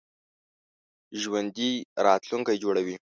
ژوندي 1.21 1.69
راتلونکی 2.05 2.55
جوړوي 2.63 2.95